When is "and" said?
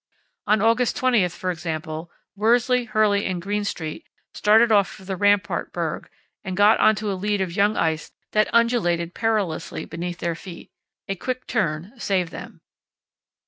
3.27-3.39, 6.43-6.57